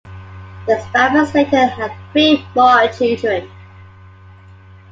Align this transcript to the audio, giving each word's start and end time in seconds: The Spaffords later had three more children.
The 0.65 0.77
Spaffords 0.81 1.31
later 1.35 1.67
had 1.67 1.93
three 2.11 2.43
more 2.55 2.87
children. 2.87 3.47